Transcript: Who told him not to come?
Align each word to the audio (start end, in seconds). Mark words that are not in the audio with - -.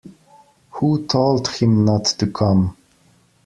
Who 0.71 1.05
told 1.05 1.47
him 1.49 1.85
not 1.85 2.05
to 2.05 2.25
come? 2.25 2.75